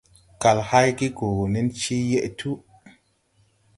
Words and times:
Kal 0.41 0.59
hayge 0.69 1.07
gɔ 1.17 1.29
nen 1.53 1.67
cee 1.79 2.03
yeʼ 2.09 2.25
tuu. 2.37 2.57